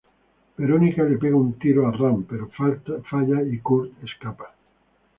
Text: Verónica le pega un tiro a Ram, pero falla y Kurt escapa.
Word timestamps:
Verónica 0.57 1.03
le 1.03 1.17
pega 1.19 1.35
un 1.35 1.59
tiro 1.59 1.87
a 1.87 1.91
Ram, 1.91 2.23
pero 2.27 2.49
falla 3.07 3.43
y 3.43 3.59
Kurt 3.59 4.03
escapa. 4.03 4.55